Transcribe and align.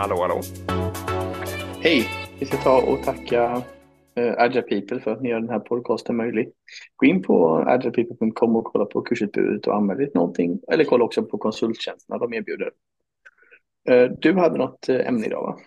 Hallå, 0.00 0.16
hallå. 0.20 0.40
Hej! 1.82 2.08
Vi 2.38 2.46
ska 2.46 2.56
ta 2.56 2.82
och 2.82 3.02
tacka 3.02 3.62
uh, 4.18 4.34
Agile 4.38 4.62
People 4.62 5.00
för 5.00 5.10
att 5.10 5.22
ni 5.22 5.28
gör 5.28 5.40
den 5.40 5.48
här 5.48 5.58
podcasten 5.58 6.16
möjlig. 6.16 6.52
Gå 6.96 7.06
in 7.06 7.22
på 7.22 7.64
agilepeople.com 7.66 8.56
och 8.56 8.64
kolla 8.64 8.84
på 8.84 9.02
kursutbudet 9.02 9.66
och 9.66 9.76
anmäl 9.76 9.96
dig 9.96 10.10
någonting. 10.14 10.60
Eller 10.72 10.84
kolla 10.84 11.04
också 11.04 11.22
på 11.22 11.38
konsulttjänsterna 11.38 12.18
de 12.18 12.34
erbjuder. 12.34 12.70
Uh, 13.90 14.10
du 14.18 14.34
hade 14.34 14.58
något 14.58 14.88
uh, 14.88 15.06
ämne 15.06 15.26
idag 15.26 15.42
va? 15.42 15.58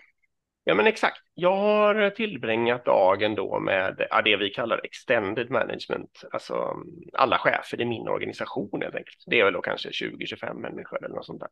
Ja, 0.64 0.74
men 0.74 0.86
exakt. 0.86 1.18
Jag 1.34 1.56
har 1.56 2.10
tillbringat 2.10 2.84
dagen 2.84 3.34
då 3.34 3.60
med 3.60 4.06
ja, 4.10 4.22
det 4.22 4.36
vi 4.36 4.50
kallar 4.50 4.80
extended 4.84 5.50
management, 5.50 6.24
alltså 6.30 6.76
alla 7.12 7.38
chefer 7.38 7.80
i 7.80 7.84
min 7.84 8.08
organisation 8.08 8.82
helt 8.82 8.94
enkelt. 8.94 9.24
Det 9.26 9.40
är 9.40 9.44
väl 9.44 9.54
då 9.54 9.60
kanske 9.60 9.88
20-25 9.88 10.54
människor 10.54 11.04
eller 11.04 11.14
något 11.14 11.26
sånt 11.26 11.40
där. 11.40 11.48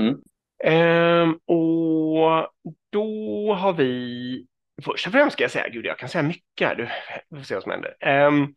Mm. 0.00 0.20
Ehm, 0.62 1.32
och 1.32 2.48
då 2.90 3.54
har 3.54 3.72
vi, 3.72 4.46
först 4.84 5.06
och 5.06 5.12
främst 5.12 5.32
ska 5.32 5.44
jag 5.44 5.50
säga, 5.50 5.68
gud 5.68 5.86
jag 5.86 5.98
kan 5.98 6.08
säga 6.08 6.22
mycket 6.22 6.68
här, 6.68 6.74
du, 6.74 6.88
vi 7.30 7.38
får 7.38 7.44
se 7.44 7.54
vad 7.54 7.62
som 7.62 7.72
händer. 7.72 7.96
Ehm, 8.00 8.54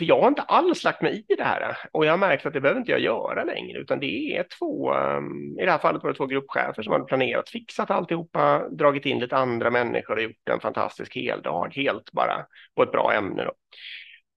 jag 0.00 0.20
har 0.20 0.28
inte 0.28 0.42
alls 0.42 0.84
lagt 0.84 1.02
mig 1.02 1.24
i 1.28 1.34
det 1.34 1.44
här 1.44 1.76
och 1.92 2.06
jag 2.06 2.12
har 2.12 2.18
märkt 2.18 2.46
att 2.46 2.52
det 2.52 2.60
behöver 2.60 2.80
inte 2.80 2.92
jag 2.92 3.00
göra 3.00 3.44
längre, 3.44 3.78
utan 3.78 4.00
det 4.00 4.36
är 4.36 4.46
två, 4.58 4.94
um, 4.94 5.58
i 5.60 5.64
det 5.64 5.70
här 5.70 5.78
fallet 5.78 6.02
var 6.02 6.10
det 6.10 6.16
två 6.16 6.26
gruppchefer 6.26 6.82
som 6.82 6.92
hade 6.92 7.04
planerat, 7.04 7.48
fixat 7.48 7.90
alltihopa, 7.90 8.68
dragit 8.68 9.06
in 9.06 9.18
lite 9.18 9.36
andra 9.36 9.70
människor 9.70 10.16
och 10.16 10.22
gjort 10.22 10.48
en 10.50 10.60
fantastisk 10.60 11.14
heldag, 11.14 11.72
helt 11.74 12.12
bara 12.12 12.46
på 12.76 12.82
ett 12.82 12.92
bra 12.92 13.12
ämne. 13.12 13.44
Då. 13.44 13.52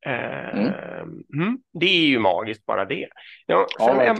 Mm. 0.05 0.73
Mm, 1.33 1.57
det 1.79 1.85
är 1.85 2.07
ju 2.07 2.19
magiskt 2.19 2.65
bara 2.65 2.85
det. 2.85 3.07
Ja, 3.45 3.67
sen 3.79 3.97
ja, 3.97 4.15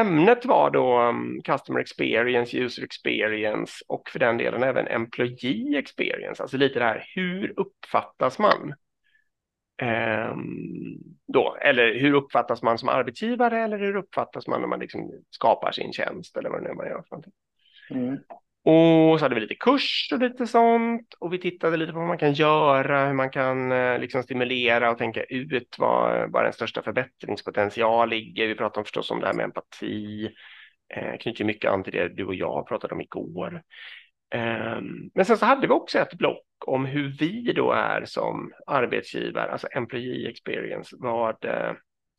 ämnet 0.00 0.44
var 0.44 0.70
då 0.70 1.00
um, 1.00 1.40
Customer 1.44 1.80
Experience, 1.80 2.58
User 2.58 2.84
Experience 2.84 3.72
och 3.88 4.08
för 4.08 4.18
den 4.18 4.36
delen 4.36 4.62
även 4.62 4.86
Employee 4.86 5.78
Experience, 5.78 6.42
alltså 6.42 6.56
lite 6.56 6.78
det 6.78 6.84
här 6.84 7.04
hur 7.14 7.54
uppfattas 7.56 8.38
man? 8.38 8.74
Um, 9.82 10.98
då, 11.32 11.56
eller 11.60 11.94
hur 11.94 12.14
uppfattas 12.14 12.62
man 12.62 12.78
som 12.78 12.88
arbetsgivare 12.88 13.60
eller 13.60 13.78
hur 13.78 13.96
uppfattas 13.96 14.46
man 14.46 14.60
när 14.60 14.68
man 14.68 14.80
liksom 14.80 15.12
skapar 15.30 15.72
sin 15.72 15.92
tjänst 15.92 16.36
eller 16.36 16.50
vad 16.50 16.60
det 16.60 16.64
nu 16.64 16.70
är 16.70 16.74
man 16.74 16.86
gör 16.86 17.02
för 17.02 17.10
någonting. 17.10 17.32
Mm. 17.90 18.18
Och 18.70 19.18
så 19.18 19.24
hade 19.24 19.34
vi 19.34 19.40
lite 19.40 19.54
kurs 19.54 20.08
och 20.12 20.18
lite 20.18 20.46
sånt 20.46 21.14
och 21.18 21.32
vi 21.32 21.38
tittade 21.38 21.76
lite 21.76 21.92
på 21.92 21.98
vad 21.98 22.08
man 22.08 22.18
kan 22.18 22.32
göra, 22.32 23.06
hur 23.06 23.14
man 23.14 23.30
kan 23.30 23.72
eh, 23.72 23.98
liksom 23.98 24.22
stimulera 24.22 24.90
och 24.90 24.98
tänka 24.98 25.22
ut 25.22 25.76
vad, 25.78 26.32
vad 26.32 26.44
den 26.44 26.52
största 26.52 26.82
förbättringspotential 26.82 28.08
ligger. 28.08 28.46
Vi 28.46 28.54
pratade 28.54 28.84
förstås 28.84 29.10
om 29.10 29.20
det 29.20 29.26
här 29.26 29.34
med 29.34 29.44
empati, 29.44 30.30
eh, 30.94 31.18
knyter 31.20 31.44
mycket 31.44 31.70
an 31.70 31.84
till 31.84 31.92
det 31.92 32.08
du 32.08 32.24
och 32.24 32.34
jag 32.34 32.68
pratade 32.68 32.94
om 32.94 33.00
igår. 33.00 33.62
Eh, 34.34 34.80
men 35.14 35.24
sen 35.24 35.38
så 35.38 35.46
hade 35.46 35.66
vi 35.66 35.72
också 35.72 35.98
ett 35.98 36.18
block 36.18 36.46
om 36.66 36.84
hur 36.84 37.16
vi 37.18 37.52
då 37.52 37.72
är 37.72 38.04
som 38.04 38.52
arbetsgivare, 38.66 39.50
alltså 39.50 39.68
employee 39.70 40.30
experience, 40.30 40.96
vad, 40.98 41.44
eh, 41.44 41.72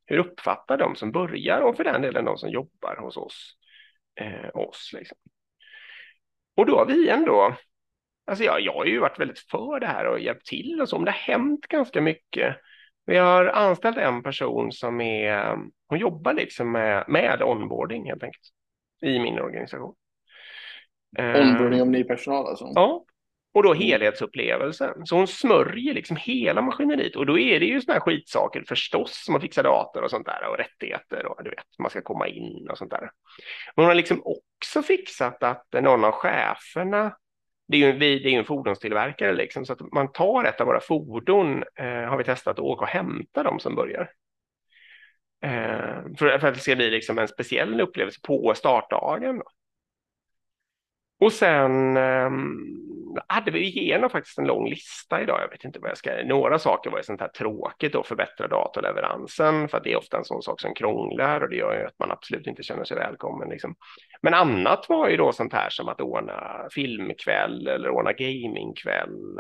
hur 0.06 0.18
uppfattar 0.18 0.78
de 0.78 0.96
som 0.96 1.12
börjar 1.12 1.62
och 1.62 1.78
för 1.78 1.84
den 1.84 2.02
delen 2.02 2.26
de 2.26 2.38
som 2.38 2.50
jobbar 2.50 2.98
hos 3.02 3.18
oss. 3.18 3.56
Eh, 4.22 4.56
oss 4.56 4.92
liksom. 4.94 5.18
Och 6.60 6.66
då 6.66 6.78
har 6.78 6.86
vi 6.86 7.10
ändå, 7.10 7.56
alltså 8.28 8.44
jag, 8.44 8.62
jag 8.62 8.74
har 8.74 8.86
ju 8.86 9.00
varit 9.00 9.20
väldigt 9.20 9.40
för 9.40 9.80
det 9.80 9.88
här 9.88 10.06
och 10.06 10.20
hjälpt 10.20 10.46
till 10.46 10.82
och 10.82 10.90
så, 10.90 10.96
men 10.98 11.06
det 11.06 11.12
har 11.12 11.18
hänt 11.18 11.68
ganska 11.68 12.02
mycket. 12.02 12.56
Vi 13.06 13.18
har 13.18 13.46
anställt 13.46 13.98
en 13.98 14.24
person 14.24 14.72
som 14.72 15.02
är, 15.02 15.58
hon 15.88 16.00
jobbar 16.00 16.34
liksom 16.34 16.72
med, 16.72 17.06
med 17.08 17.42
onboarding 17.42 18.06
helt 18.06 18.24
enkelt 18.24 18.44
i 19.02 19.20
min 19.20 19.40
organisation. 19.40 19.96
Onboarding 21.20 21.82
av 21.82 21.90
ny 21.90 22.04
personal 22.04 22.48
alltså? 22.48 22.72
Ja, 22.76 23.06
och 23.54 23.64
då 23.64 23.74
helhetsupplevelsen. 23.74 25.06
Så 25.06 25.16
hon 25.16 25.28
smörjer 25.28 25.94
liksom 25.94 26.18
hela 26.18 26.62
maskineriet 26.62 27.16
och 27.16 27.26
då 27.26 27.40
är 27.40 27.60
det 27.60 27.66
ju 27.66 27.82
såna 27.82 27.94
här 27.94 28.02
skitsaker 28.02 28.64
förstås 28.68 29.24
som 29.26 29.36
att 29.36 29.42
fixa 29.42 29.64
dator 29.64 30.04
och 30.04 30.10
sånt 30.10 30.26
där 30.26 30.50
och 30.50 30.58
rättigheter 30.58 31.26
och 31.26 31.44
du 31.44 31.50
vet, 31.50 31.66
man 31.80 31.90
ska 31.90 32.02
komma 32.02 32.28
in 32.28 32.68
och 32.70 32.78
sånt 32.78 32.92
där. 32.92 33.02
Men 33.02 33.12
hon 33.76 33.86
har 33.86 33.96
liksom 33.96 34.22
också 34.70 34.82
fixat 34.82 35.44
att 35.44 35.66
någon 35.74 36.04
av 36.04 36.12
cheferna 36.12 37.16
det 37.68 37.78
är 37.78 37.80
ju, 37.80 38.00
det 38.00 38.06
är 38.06 38.30
ju 38.30 38.38
en 38.38 38.46
fordonstillverkare 38.46 39.34
liksom, 39.34 39.66
så 39.66 39.74
att 39.74 39.94
man 39.94 40.12
tar 40.12 40.44
ett 40.44 40.62
av 40.62 40.68
våra 40.68 40.80
fordon, 40.80 41.64
eh, 41.76 41.86
har 41.86 42.18
vi 42.18 42.24
testat 42.24 42.52
att 42.52 42.60
åka 42.60 42.82
och 42.82 42.88
hämta 42.88 43.44
dem 43.44 43.60
som 43.60 43.76
börjar. 43.76 44.12
Eh, 45.44 46.16
för, 46.18 46.40
för, 46.40 46.48
att 46.48 46.54
det 46.54 46.60
ska 46.60 46.76
bli 46.76 46.90
liksom 46.90 47.20
en 47.20 47.28
speciell 47.28 47.82
upplevelse 47.82 48.20
på 48.24 48.54
startdagen. 48.56 49.38
Då. 49.38 49.46
Och 51.20 51.34
sen 51.34 51.98
ehm, 51.98 52.79
hade 53.28 53.52
vi 53.52 53.68
igenom 53.68 54.10
faktiskt 54.10 54.38
en 54.38 54.48
lång 54.48 54.70
lista 54.70 55.22
idag. 55.22 55.42
Jag 55.42 55.50
vet 55.50 55.64
inte 55.64 55.80
vad 55.80 55.90
jag 55.90 55.98
ska... 55.98 56.24
Några 56.24 56.60
saker 56.60 56.90
var 56.90 56.98
ju 56.98 57.04
sånt 57.04 57.22
här 57.22 57.28
tråkigt 57.28 57.96
att 57.96 58.08
förbättra 58.08 58.48
datorleveransen 58.48 59.70
för 59.70 59.78
att 59.78 59.84
det 59.84 59.92
är 59.92 59.98
ofta 59.98 60.18
en 60.18 60.24
sån 60.24 60.42
sak 60.42 60.62
som 60.62 60.74
krånglar 60.74 61.42
och 61.42 61.50
det 61.50 61.56
gör 61.56 61.80
ju 61.80 61.86
att 61.86 62.00
man 62.00 62.12
absolut 62.12 62.48
inte 62.48 62.64
känner 62.64 62.84
sig 62.84 62.98
välkommen. 62.98 63.50
Liksom. 63.50 63.76
Men 64.22 64.34
annat 64.34 64.86
var 64.90 65.10
ju 65.10 65.18
då 65.18 65.32
sånt 65.32 65.54
här 65.54 65.70
som 65.70 65.88
att 65.90 66.02
ordna 66.02 66.68
filmkväll 66.72 67.68
eller 67.68 67.90
ordna 67.90 68.14
gamingkväll. 68.14 69.40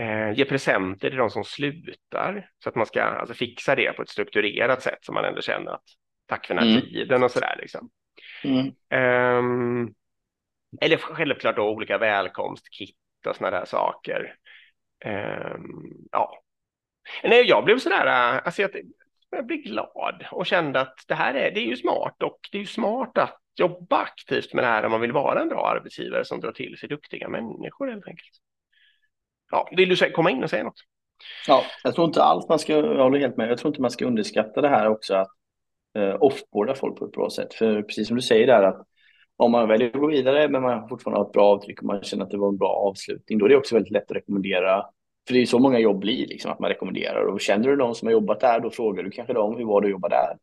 Eh, 0.00 0.32
ge 0.38 0.44
presenter 0.44 1.08
till 1.08 1.18
de 1.18 1.30
som 1.30 1.44
slutar 1.44 2.50
så 2.62 2.68
att 2.68 2.74
man 2.74 2.86
ska 2.86 3.02
alltså, 3.02 3.34
fixa 3.34 3.74
det 3.74 3.92
på 3.92 4.02
ett 4.02 4.08
strukturerat 4.08 4.82
sätt 4.82 4.98
så 5.00 5.12
man 5.12 5.24
ändå 5.24 5.40
känner 5.40 5.72
att 5.72 5.84
tack 6.26 6.46
för 6.46 6.54
den 6.54 6.64
här 6.64 6.70
mm. 6.70 6.82
tiden 6.82 7.22
och 7.22 7.30
så 7.30 7.40
där 7.40 7.58
liksom. 7.60 7.90
Mm. 8.44 8.66
Um, 9.38 9.94
eller 10.80 10.96
självklart 10.96 11.56
då 11.56 11.70
olika 11.70 11.98
välkomstkit 11.98 12.96
och 13.26 13.36
sådana 13.36 13.58
där 13.58 13.66
saker. 13.66 14.34
Um, 15.04 16.08
ja. 16.12 16.42
Nej, 17.22 17.44
jag 17.46 17.64
blev 17.64 17.78
sådär, 17.78 18.06
alltså 18.06 18.62
jag, 18.62 18.70
jag 19.30 19.46
blev 19.46 19.58
glad 19.58 20.24
och 20.30 20.46
kände 20.46 20.80
att 20.80 21.04
det 21.08 21.14
här 21.14 21.34
är, 21.34 21.50
det 21.50 21.60
är 21.60 21.66
ju 21.66 21.76
smart 21.76 22.22
och 22.22 22.38
det 22.52 22.58
är 22.58 22.60
ju 22.60 22.66
smart 22.66 23.18
att 23.18 23.40
jobba 23.56 23.96
aktivt 23.96 24.54
med 24.54 24.64
det 24.64 24.68
här 24.68 24.84
om 24.84 24.90
man 24.90 25.00
vill 25.00 25.12
vara 25.12 25.42
en 25.42 25.48
bra 25.48 25.66
arbetsgivare 25.66 26.24
som 26.24 26.40
drar 26.40 26.52
till 26.52 26.76
sig 26.78 26.88
duktiga 26.88 27.28
människor 27.28 27.88
helt 27.88 28.06
enkelt. 28.06 28.32
Ja, 29.50 29.68
vill 29.76 29.88
du 29.88 30.10
komma 30.10 30.30
in 30.30 30.42
och 30.42 30.50
säga 30.50 30.64
något? 30.64 30.80
Ja, 31.46 31.64
jag 31.84 31.94
tror 31.94 32.06
inte 32.06 32.22
alls 32.22 32.48
man 32.48 32.58
ska, 32.58 32.72
jag 32.72 33.02
håller 33.02 33.18
helt 33.18 33.36
med, 33.36 33.50
jag 33.50 33.58
tror 33.58 33.70
inte 33.70 33.80
man 33.80 33.90
ska 33.90 34.06
underskatta 34.06 34.60
det 34.60 34.68
här 34.68 34.88
också 34.88 35.14
att 35.14 35.30
eh, 35.94 36.16
offboarda 36.20 36.74
folk 36.74 36.98
på 36.98 37.04
ett 37.04 37.12
bra 37.12 37.30
sätt. 37.30 37.54
För 37.54 37.82
precis 37.82 38.08
som 38.08 38.16
du 38.16 38.22
säger 38.22 38.46
där 38.46 38.62
att 38.62 38.86
om 39.38 39.52
man 39.52 39.68
väljer 39.68 39.88
att 39.88 40.00
gå 40.00 40.06
vidare 40.06 40.48
men 40.48 40.62
man 40.62 40.88
fortfarande 40.88 41.20
har 41.20 41.26
ett 41.26 41.32
bra 41.32 41.44
avtryck 41.44 41.78
och 41.78 41.86
man 41.86 42.02
känner 42.02 42.24
att 42.24 42.30
det 42.30 42.38
var 42.38 42.48
en 42.48 42.56
bra 42.56 42.68
avslutning, 42.68 43.38
då 43.38 43.44
är 43.44 43.48
det 43.48 43.56
också 43.56 43.74
väldigt 43.74 43.92
lätt 43.92 44.10
att 44.10 44.16
rekommendera. 44.16 44.84
För 45.26 45.34
det 45.34 45.38
är 45.38 45.40
ju 45.40 45.46
så 45.46 45.58
många 45.58 45.78
jobb 45.78 46.00
blir, 46.00 46.26
liksom, 46.26 46.52
att 46.52 46.58
man 46.58 46.70
rekommenderar. 46.70 47.24
Och 47.24 47.40
känner 47.40 47.68
du 47.68 47.76
någon 47.76 47.94
som 47.94 48.06
har 48.06 48.12
jobbat 48.12 48.40
där, 48.40 48.60
då 48.60 48.70
frågar 48.70 49.02
du 49.02 49.10
kanske 49.10 49.32
dem 49.32 49.56
hur 49.56 49.64
var 49.64 49.80
det 49.80 49.86
att 49.86 49.90
jobba 49.90 50.08
där? 50.08 50.36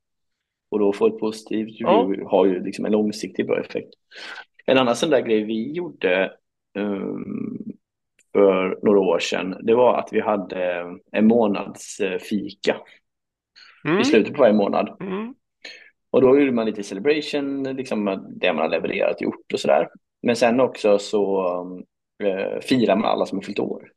Och 0.69 0.79
då 0.79 0.93
får 0.93 1.07
ett 1.07 1.19
positivt 1.19 1.81
review, 1.81 2.21
ja. 2.21 2.29
har 2.29 2.45
ju 2.45 2.63
liksom 2.63 2.85
en 2.85 2.91
långsiktig 2.91 3.47
bra 3.47 3.59
effekt. 3.59 3.89
En 4.65 4.77
annan 4.77 4.95
sån 4.95 5.09
där 5.09 5.21
grej 5.21 5.43
vi 5.43 5.71
gjorde 5.71 6.31
um, 6.77 7.65
för 8.33 8.79
några 8.83 8.99
år 8.99 9.19
sedan, 9.19 9.57
det 9.61 9.75
var 9.75 9.97
att 9.97 10.09
vi 10.11 10.19
hade 10.19 10.83
en 11.11 11.27
månadsfika 11.27 12.75
mm. 13.85 13.99
i 13.99 14.05
slutet 14.05 14.33
på 14.33 14.41
varje 14.41 14.53
månad. 14.53 14.97
Mm. 14.99 15.35
Och 16.15 16.21
då 16.21 16.39
gjorde 16.39 16.51
man 16.51 16.65
lite 16.65 16.83
celebration, 16.83 17.63
liksom 17.63 18.25
det 18.29 18.53
man 18.53 18.61
har 18.61 18.69
levererat 18.69 19.21
gjort 19.21 19.53
och 19.53 19.59
sådär. 19.59 19.89
Men 20.23 20.35
sen 20.35 20.59
också 20.59 20.99
så 20.99 21.43
eh, 22.23 22.59
firar 22.61 22.95
man 22.95 23.05
alla 23.05 23.25
som 23.25 23.37
har 23.37 23.43
fyllt 23.43 23.59
år. 23.59 23.91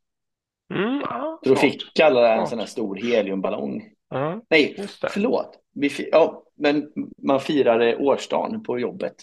Mm, 0.74 1.00
ja, 1.00 1.40
så 1.42 1.48
då 1.48 1.56
fick 1.56 2.00
alla 2.00 2.34
en 2.34 2.46
sån 2.46 2.58
här 2.58 2.66
stor 2.66 2.96
heliumballong. 2.96 3.82
Mm, 4.14 4.40
Nej, 4.50 4.86
förlåt. 5.10 5.58
Vi, 5.74 6.08
ja, 6.12 6.42
men 6.56 6.92
man 7.22 7.40
firade 7.40 7.96
årsdagen 7.96 8.62
på 8.62 8.78
jobbet. 8.78 9.14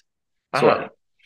Så. 0.59 0.73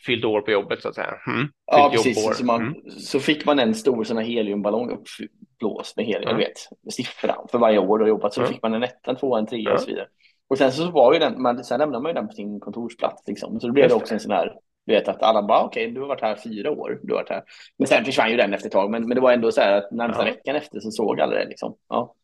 Fyllt 0.05 0.25
år 0.25 0.41
på 0.41 0.51
jobbet 0.51 0.81
så 0.81 0.89
att 0.89 0.95
säga. 0.95 1.13
Mm. 1.27 1.47
Ja, 1.65 1.89
precis. 1.93 2.37
Så, 2.37 2.45
man, 2.45 2.61
mm. 2.61 2.89
så 2.89 3.19
fick 3.19 3.45
man 3.45 3.59
en 3.59 3.75
stor 3.75 4.03
sån 4.03 4.17
här 4.17 4.25
heliumballong 4.25 4.89
uppblåst 4.89 5.97
med 5.97 6.05
helium, 6.05 6.29
mm. 6.29 6.37
vet, 6.37 6.57
med 6.81 6.93
siffran 6.93 7.47
för 7.51 7.57
varje 7.57 7.79
år 7.79 7.97
du 7.97 8.03
har 8.03 8.09
jobbat. 8.09 8.33
Så 8.33 8.45
fick 8.45 8.63
man 8.63 8.73
en 8.73 8.83
etta, 8.83 9.11
en 9.11 9.17
tvåa, 9.17 9.39
en 9.39 9.47
trea 9.47 9.73
och 9.73 9.81
så 9.81 9.87
vidare. 9.87 10.07
Och 10.49 10.57
sen 10.57 10.71
så 10.71 10.91
var 10.91 11.13
ju 11.13 11.19
den, 11.19 11.41
man, 11.41 11.63
sen 11.63 11.79
lämnar 11.79 11.99
man 11.99 12.09
ju 12.09 12.13
den 12.13 12.27
på 12.27 12.33
sin 12.33 12.59
kontorsplats 12.59 13.27
liksom. 13.27 13.59
Så 13.59 13.67
då 13.67 13.73
blev 13.73 13.89
det 13.89 13.95
också 13.95 14.13
en 14.13 14.19
sån 14.19 14.31
här, 14.31 14.55
du 14.85 14.93
vet 14.93 15.07
att 15.07 15.23
alla 15.23 15.43
bara 15.43 15.63
okej, 15.63 15.83
okay, 15.83 15.93
du 15.93 16.01
har 16.01 16.07
varit 16.07 16.21
här 16.21 16.35
fyra 16.35 16.71
år, 16.71 16.99
du 17.03 17.13
har 17.13 17.19
varit 17.19 17.29
här. 17.29 17.43
Men 17.77 17.87
sen 17.87 18.05
försvann 18.05 18.31
ju 18.31 18.37
den 18.37 18.53
efter 18.53 18.67
ett 18.67 18.73
tag, 18.73 18.91
men, 18.91 19.07
men 19.07 19.15
det 19.15 19.21
var 19.21 19.31
ändå 19.31 19.51
så 19.51 19.61
här 19.61 19.77
att 19.77 19.91
närmsta 19.91 20.27
ja. 20.27 20.33
veckan 20.33 20.55
efter 20.55 20.79
så 20.79 20.91
såg 20.91 21.21
alla 21.21 21.35
det 21.35 21.45
liksom. 21.45 21.75
Ja. 21.89 22.15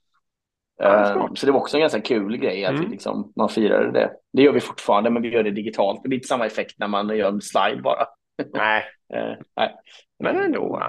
Ja, 0.78 1.16
uh, 1.16 1.34
så 1.34 1.46
det 1.46 1.52
var 1.52 1.60
också 1.60 1.78
en 1.78 1.82
ganska 1.82 2.02
kul 2.02 2.38
grej 2.38 2.66
att 2.66 2.80
mm. 2.80 2.92
liksom, 2.92 3.34
man 3.36 3.50
firade 3.50 3.92
det. 3.92 4.12
Det 4.34 4.42
gör 4.42 4.52
vi 4.52 4.60
fortfarande, 4.60 5.10
men 5.10 5.22
vi 5.22 5.30
gör 5.30 5.44
det 5.44 5.52
digitalt. 5.52 6.04
Det 6.04 6.10
blir 6.10 6.18
inte 6.18 6.28
samma 6.28 6.46
effekt 6.46 6.80
när 6.80 6.88
man 6.88 7.18
gör 7.18 7.30
en 7.30 7.42
slide 7.42 7.82
bara. 7.82 8.06
Nej, 8.54 8.84
uh, 9.16 9.36
nej. 9.56 9.76
men 10.20 10.36
ändå. 10.36 10.82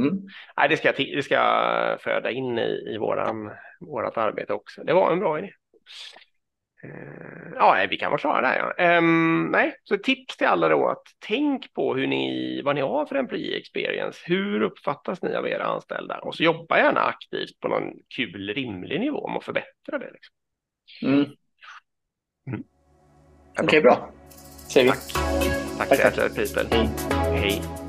Mm. 0.00 0.26
Nej, 0.56 0.68
det 0.68 0.76
ska, 0.76 0.92
det 0.92 1.22
ska 1.24 1.38
föda 2.00 2.30
in 2.30 2.58
i, 2.58 2.94
i 2.94 2.98
våran, 2.98 3.50
vårat 3.80 4.16
arbete 4.16 4.52
också. 4.52 4.84
Det 4.84 4.92
var 4.92 5.12
en 5.12 5.20
bra 5.20 5.38
idé. 5.38 5.50
Eh, 6.84 7.52
ja, 7.54 7.86
vi 7.90 7.96
kan 7.96 8.10
vara 8.10 8.20
klara 8.20 8.40
där. 8.40 8.74
Ja. 8.78 8.98
Um, 8.98 9.46
nej, 9.52 9.74
så 9.84 9.96
tips 9.96 10.36
till 10.36 10.46
alla 10.46 10.68
då 10.68 10.88
att 10.88 11.02
tänk 11.18 11.72
på 11.72 11.94
hur 11.94 12.06
ni, 12.06 12.62
vad 12.64 12.74
ni 12.74 12.80
har 12.80 13.06
för 13.06 13.16
employee 13.16 13.58
experience. 13.58 14.20
Hur 14.24 14.62
uppfattas 14.62 15.22
ni 15.22 15.34
av 15.34 15.48
era 15.48 15.64
anställda? 15.64 16.18
Och 16.18 16.34
så 16.34 16.42
jobba 16.42 16.78
gärna 16.78 17.00
aktivt 17.00 17.60
på 17.60 17.68
någon 17.68 17.92
kul, 18.16 18.54
rimlig 18.54 19.00
nivå 19.00 19.18
om 19.18 19.36
att 19.36 19.44
förbättra 19.44 19.98
det. 19.98 20.10
Liksom. 20.12 20.34
Mm. 21.02 21.24
Mm. 22.46 22.64
Okej, 23.52 23.64
okay, 23.64 23.80
bra. 23.80 24.10
Säger 24.72 24.92
vi. 24.92 24.98
Tack. 25.78 25.88
Tack, 25.88 25.98
Tack 25.98 26.18
att 26.18 26.34
du 26.34 26.76
Hej. 26.76 26.88
Hej. 27.32 27.83